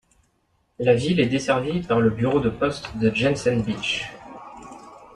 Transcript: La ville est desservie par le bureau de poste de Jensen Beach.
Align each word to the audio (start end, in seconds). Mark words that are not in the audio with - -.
La 0.79 0.95
ville 0.95 1.19
est 1.19 1.27
desservie 1.29 1.81
par 1.83 2.01
le 2.01 2.09
bureau 2.09 2.39
de 2.39 2.49
poste 2.49 2.97
de 2.97 3.11
Jensen 3.13 3.61
Beach. 3.61 4.09